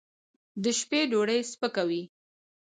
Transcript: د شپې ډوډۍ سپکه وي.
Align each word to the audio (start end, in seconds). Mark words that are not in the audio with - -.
د 0.63 0.65
شپې 0.79 0.99
ډوډۍ 1.11 1.39
سپکه 1.51 1.83
وي. 1.89 2.03